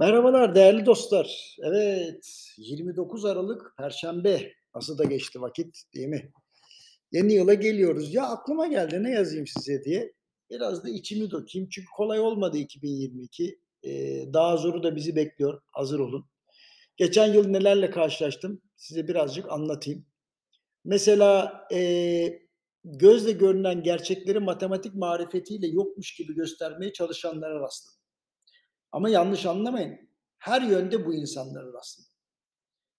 Merhabalar 0.00 0.54
değerli 0.54 0.86
dostlar. 0.86 1.56
Evet, 1.62 2.52
29 2.56 3.24
Aralık 3.24 3.74
Perşembe. 3.78 4.52
Nasıl 4.74 4.98
da 4.98 5.04
geçti 5.04 5.40
vakit, 5.40 5.82
değil 5.94 6.08
mi? 6.08 6.32
Yeni 7.12 7.32
yıla 7.32 7.54
geliyoruz. 7.54 8.14
Ya 8.14 8.26
aklıma 8.26 8.66
geldi 8.66 9.02
ne 9.02 9.10
yazayım 9.10 9.46
size 9.46 9.84
diye. 9.84 10.12
Biraz 10.50 10.84
da 10.84 10.88
içimi 10.88 11.30
dökeyim. 11.30 11.68
Çünkü 11.68 11.86
kolay 11.96 12.20
olmadı 12.20 12.58
2022. 12.58 13.60
Ee, 13.84 14.24
daha 14.32 14.56
zoru 14.56 14.82
da 14.82 14.96
bizi 14.96 15.16
bekliyor. 15.16 15.62
Hazır 15.70 15.98
olun. 15.98 16.26
Geçen 16.96 17.32
yıl 17.32 17.48
nelerle 17.48 17.90
karşılaştım 17.90 18.62
size 18.76 19.08
birazcık 19.08 19.52
anlatayım. 19.52 20.06
Mesela 20.84 21.62
eee, 21.70 22.42
gözle 22.84 23.32
görünen 23.32 23.82
gerçekleri 23.82 24.38
matematik 24.38 24.94
marifetiyle 24.94 25.66
yokmuş 25.66 26.14
gibi 26.14 26.34
göstermeye 26.34 26.92
çalışanlara 26.92 27.60
rastladım. 27.60 27.99
Ama 28.92 29.10
yanlış 29.10 29.46
anlamayın. 29.46 30.10
Her 30.38 30.62
yönde 30.62 31.06
bu 31.06 31.14
insanlara 31.14 31.72
rastladım. 31.72 32.10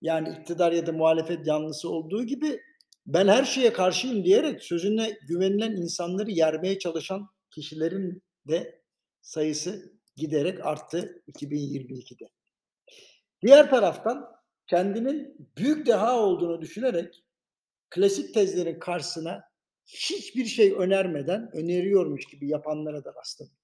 Yani 0.00 0.36
iktidar 0.40 0.72
ya 0.72 0.86
da 0.86 0.92
muhalefet 0.92 1.46
yanlısı 1.46 1.90
olduğu 1.90 2.24
gibi 2.24 2.60
ben 3.06 3.28
her 3.28 3.44
şeye 3.44 3.72
karşıyım 3.72 4.24
diyerek 4.24 4.62
sözüne 4.62 5.18
güvenilen 5.28 5.72
insanları 5.72 6.30
yermeye 6.30 6.78
çalışan 6.78 7.28
kişilerin 7.50 8.22
de 8.48 8.82
sayısı 9.20 9.92
giderek 10.16 10.66
arttı 10.66 11.22
2022'de. 11.28 12.28
Diğer 13.42 13.70
taraftan 13.70 14.36
kendinin 14.66 15.50
büyük 15.56 15.86
deha 15.86 16.20
olduğunu 16.20 16.60
düşünerek 16.60 17.24
klasik 17.90 18.34
tezlerin 18.34 18.78
karşısına 18.78 19.42
hiçbir 19.86 20.44
şey 20.44 20.72
önermeden 20.72 21.50
öneriyormuş 21.52 22.24
gibi 22.24 22.48
yapanlara 22.48 23.04
da 23.04 23.14
rastladım. 23.14 23.56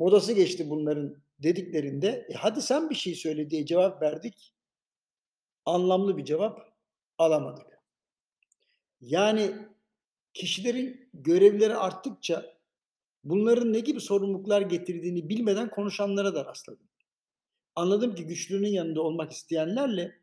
Modası 0.00 0.32
geçti 0.32 0.70
bunların 0.70 1.16
dediklerinde 1.38 2.26
e 2.30 2.34
hadi 2.34 2.62
sen 2.62 2.90
bir 2.90 2.94
şey 2.94 3.14
söyle 3.14 3.50
diye 3.50 3.66
cevap 3.66 4.02
verdik. 4.02 4.54
Anlamlı 5.64 6.16
bir 6.16 6.24
cevap 6.24 6.60
alamadık. 7.18 7.66
Yani 9.00 9.52
kişilerin 10.34 11.08
görevleri 11.14 11.74
arttıkça 11.74 12.56
bunların 13.24 13.72
ne 13.72 13.80
gibi 13.80 14.00
sorumluluklar 14.00 14.60
getirdiğini 14.62 15.28
bilmeden 15.28 15.70
konuşanlara 15.70 16.34
da 16.34 16.44
rastladım. 16.44 16.88
Anladım 17.74 18.14
ki 18.14 18.26
güçlünün 18.26 18.68
yanında 18.68 19.02
olmak 19.02 19.32
isteyenlerle 19.32 20.18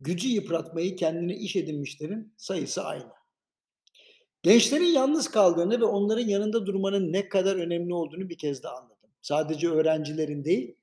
gücü 0.00 0.28
yıpratmayı 0.28 0.96
kendine 0.96 1.36
iş 1.36 1.56
edinmişlerin 1.56 2.34
sayısı 2.36 2.84
aynı. 2.84 3.12
Gençlerin 4.42 4.92
yalnız 4.94 5.28
kaldığını 5.28 5.80
ve 5.80 5.84
onların 5.84 6.26
yanında 6.26 6.66
durmanın 6.66 7.12
ne 7.12 7.28
kadar 7.28 7.56
önemli 7.56 7.94
olduğunu 7.94 8.28
bir 8.28 8.38
kez 8.38 8.62
daha 8.62 8.76
anladım. 8.76 8.89
Sadece 9.22 9.68
öğrencilerin 9.68 10.44
değil, 10.44 10.76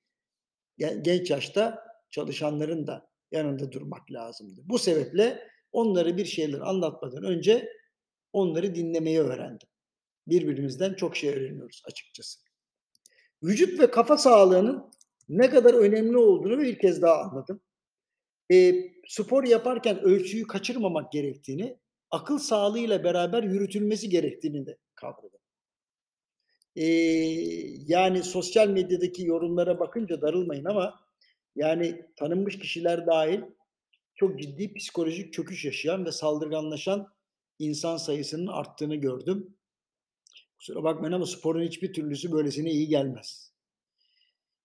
genç 0.77 1.30
yaşta 1.30 1.88
çalışanların 2.09 2.88
da 2.88 3.09
yanında 3.31 3.71
durmak 3.71 4.11
lazımdı. 4.11 4.61
Bu 4.66 4.80
sebeple 4.80 5.47
onlara 5.71 6.17
bir 6.17 6.25
şeyler 6.25 6.59
anlatmadan 6.59 7.23
önce 7.23 7.69
onları 8.33 8.75
dinlemeyi 8.75 9.19
öğrendim. 9.19 9.67
Birbirimizden 10.27 10.93
çok 10.93 11.17
şey 11.17 11.30
öğreniyoruz 11.30 11.81
açıkçası. 11.85 12.39
Vücut 13.43 13.80
ve 13.80 13.91
kafa 13.91 14.17
sağlığının 14.17 14.91
ne 15.30 15.49
kadar 15.49 15.73
önemli 15.73 16.17
olduğunu 16.17 16.59
bir 16.59 16.80
kez 16.80 17.02
daha 17.02 17.21
anladım. 17.21 17.61
E, 18.52 18.73
spor 19.08 19.43
yaparken 19.43 20.02
ölçüyü 20.02 20.47
kaçırmamak 20.47 21.11
gerektiğini, 21.11 21.77
akıl 22.11 22.38
sağlığıyla 22.38 23.03
beraber 23.03 23.43
yürütülmesi 23.43 24.09
gerektiğini 24.09 24.65
de 24.65 24.77
kavradım. 24.95 25.36
E, 26.78 26.86
yani 27.88 28.23
sosyal 28.23 28.67
medyadaki 28.67 29.25
yorumlara 29.25 29.80
bakınca 29.80 30.22
darılmayın 30.22 30.66
ama 30.66 31.00
yani 31.56 32.06
tanınmış 32.16 32.59
kişiler 32.59 33.08
dahil 33.08 33.42
çok 34.16 34.39
ciddi 34.39 34.73
psikolojik 34.73 35.33
çöküş 35.33 35.66
yaşayan 35.66 36.05
ve 36.05 36.11
saldırganlaşan 36.11 37.08
insan 37.59 37.98
sayısının 37.98 38.48
arttığını 38.48 38.95
gördüm. 38.95 39.58
Kusura 40.58 40.83
bakmayın 40.83 41.14
ama 41.14 41.26
sporun 41.26 41.64
hiçbir 41.64 41.93
türlüsü 41.93 42.32
böylesine 42.32 42.71
iyi 42.71 42.88
gelmez. 42.88 43.54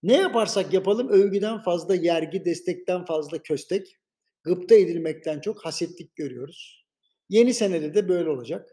Ne 0.02 0.12
yaparsak 0.12 0.72
yapalım 0.72 1.08
övgüden 1.08 1.58
fazla 1.58 1.94
yergi, 1.94 2.44
destekten 2.44 3.04
fazla 3.04 3.42
köstek, 3.42 3.98
gıpta 4.42 4.74
edilmekten 4.74 5.40
çok 5.40 5.64
hasetlik 5.64 6.16
görüyoruz. 6.16 6.86
Yeni 7.28 7.54
senede 7.54 7.94
de 7.94 8.08
böyle 8.08 8.30
olacak. 8.30 8.71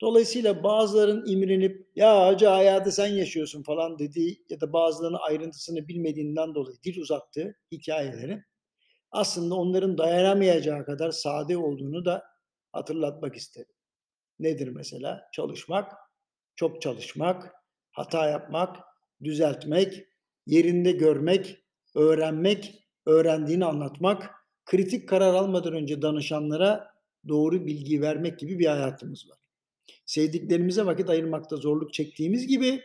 Dolayısıyla 0.00 0.62
bazıların 0.62 1.26
imrenip 1.26 1.86
ya 1.96 2.18
acı 2.26 2.46
hayatı 2.46 2.92
sen 2.92 3.06
yaşıyorsun 3.06 3.62
falan 3.62 3.98
dediği 3.98 4.44
ya 4.50 4.60
da 4.60 4.72
bazılarının 4.72 5.18
ayrıntısını 5.20 5.88
bilmediğinden 5.88 6.54
dolayı 6.54 6.76
dil 6.84 7.00
uzattığı 7.00 7.56
hikayeleri 7.72 8.44
aslında 9.10 9.54
onların 9.54 9.98
dayanamayacağı 9.98 10.84
kadar 10.84 11.10
sade 11.10 11.56
olduğunu 11.56 12.04
da 12.04 12.24
hatırlatmak 12.72 13.36
isterim. 13.36 13.72
Nedir 14.38 14.68
mesela? 14.68 15.28
Çalışmak, 15.32 15.92
çok 16.56 16.82
çalışmak, 16.82 17.52
hata 17.92 18.28
yapmak, 18.28 18.76
düzeltmek, 19.24 20.04
yerinde 20.46 20.92
görmek, 20.92 21.58
öğrenmek, 21.94 22.88
öğrendiğini 23.06 23.64
anlatmak, 23.64 24.30
kritik 24.66 25.08
karar 25.08 25.34
almadan 25.34 25.72
önce 25.72 26.02
danışanlara 26.02 26.94
doğru 27.28 27.66
bilgi 27.66 28.02
vermek 28.02 28.38
gibi 28.38 28.58
bir 28.58 28.66
hayatımız 28.66 29.30
var. 29.30 29.38
Sevdiklerimize 30.06 30.86
vakit 30.86 31.10
ayırmakta 31.10 31.56
zorluk 31.56 31.92
çektiğimiz 31.92 32.46
gibi 32.46 32.82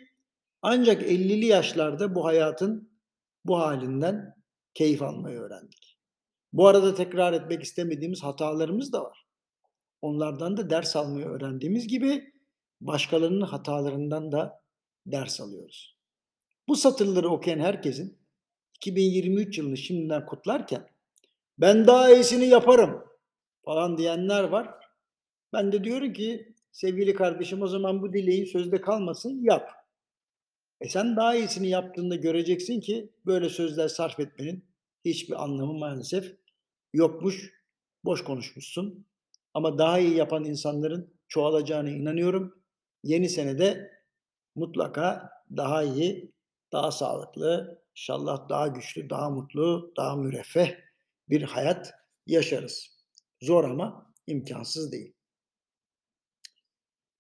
ancak 0.62 1.02
50'li 1.02 1.46
yaşlarda 1.46 2.16
bu 2.16 2.26
hayatın 2.26 2.92
bu 3.46 3.60
halinden 3.60 4.36
keyif 4.74 5.02
almayı 5.02 5.40
öğrendik. 5.40 5.98
Bu 6.54 6.68
arada 6.68 6.96
tekrar 6.96 7.34
etmek 7.34 7.64
istemediğimiz 7.64 8.24
hatalarımız 8.24 8.94
da 8.94 9.04
var. 9.04 9.26
Onlardan 10.02 10.58
da 10.58 10.70
ders 10.70 10.96
almayı 10.96 11.26
öğrendiğimiz 11.26 11.88
gibi 11.88 12.34
başkalarının 12.82 13.46
hatalarından 13.46 14.32
da 14.32 14.62
ders 15.06 15.42
alıyoruz. 15.42 15.98
Bu 16.68 16.76
satırları 16.76 17.30
okuyan 17.30 17.60
herkesin 17.60 18.18
2023 18.76 19.58
yılını 19.58 19.78
şimdiden 19.78 20.26
kutlarken 20.26 20.88
ben 21.58 21.88
daha 21.88 22.14
iyisini 22.14 22.46
yaparım 22.46 23.04
falan 23.66 23.98
diyenler 23.98 24.44
var. 24.44 24.70
Ben 25.54 25.72
de 25.72 25.84
diyorum 25.84 26.14
ki 26.14 26.53
sevgili 26.74 27.14
kardeşim 27.14 27.62
o 27.62 27.68
zaman 27.68 28.02
bu 28.02 28.14
dileğin 28.14 28.46
sözde 28.46 28.82
kalmasın 28.82 29.44
yap. 29.44 29.70
E 30.82 30.90
sen 30.90 31.16
daha 31.16 31.36
iyisini 31.36 31.70
yaptığında 31.70 32.16
göreceksin 32.16 32.80
ki 32.80 33.14
böyle 33.26 33.50
sözler 33.50 33.88
sarf 33.88 34.20
etmenin 34.20 34.66
hiçbir 35.06 35.44
anlamı 35.44 35.74
maalesef 35.74 36.36
yokmuş. 36.94 37.64
Boş 38.06 38.24
konuşmuşsun. 38.24 39.08
Ama 39.54 39.78
daha 39.78 40.00
iyi 40.00 40.16
yapan 40.16 40.46
insanların 40.46 41.14
çoğalacağına 41.28 41.90
inanıyorum. 41.90 42.64
Yeni 43.04 43.30
senede 43.30 43.92
mutlaka 44.56 45.30
daha 45.58 45.84
iyi 45.84 46.34
daha 46.72 46.92
sağlıklı, 46.92 47.82
inşallah 47.96 48.50
daha 48.50 48.68
güçlü, 48.68 49.10
daha 49.10 49.30
mutlu, 49.30 49.94
daha 49.98 50.16
müreffeh 50.16 50.76
bir 51.30 51.42
hayat 51.42 51.94
yaşarız. 52.28 52.90
Zor 53.42 53.64
ama 53.64 54.14
imkansız 54.28 54.92
değil. 54.92 55.14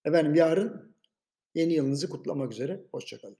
Efendim 0.05 0.35
yarın 0.35 0.95
yeni 1.55 1.73
yılınızı 1.73 2.09
kutlamak 2.09 2.51
üzere. 2.51 2.83
Hoşçakalın. 2.91 3.37